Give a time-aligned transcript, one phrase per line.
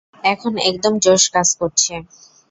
[0.33, 1.93] এখন একদম জোশ কাজ করছে!